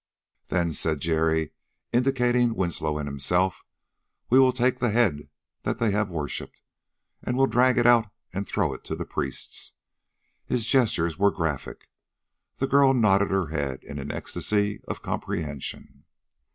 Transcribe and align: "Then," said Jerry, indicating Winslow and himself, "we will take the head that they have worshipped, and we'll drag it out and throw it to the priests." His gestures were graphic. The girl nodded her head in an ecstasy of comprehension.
"Then," 0.47 0.73
said 0.73 0.99
Jerry, 0.99 1.51
indicating 1.93 2.55
Winslow 2.55 2.97
and 2.97 3.07
himself, 3.07 3.63
"we 4.31 4.39
will 4.39 4.51
take 4.51 4.79
the 4.79 4.89
head 4.89 5.29
that 5.61 5.77
they 5.77 5.91
have 5.91 6.09
worshipped, 6.09 6.63
and 7.21 7.37
we'll 7.37 7.45
drag 7.45 7.77
it 7.77 7.85
out 7.85 8.09
and 8.33 8.47
throw 8.47 8.73
it 8.73 8.83
to 8.85 8.95
the 8.95 9.05
priests." 9.05 9.73
His 10.47 10.65
gestures 10.65 11.19
were 11.19 11.29
graphic. 11.29 11.87
The 12.57 12.65
girl 12.65 12.95
nodded 12.95 13.29
her 13.29 13.49
head 13.49 13.83
in 13.83 13.99
an 13.99 14.11
ecstasy 14.11 14.81
of 14.87 15.03
comprehension. 15.03 16.05